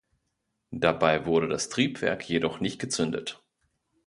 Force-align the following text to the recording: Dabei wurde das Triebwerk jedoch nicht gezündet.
Dabei 0.73 1.27
wurde 1.27 1.47
das 1.47 1.69
Triebwerk 1.69 2.27
jedoch 2.27 2.59
nicht 2.59 2.79
gezündet. 2.79 3.39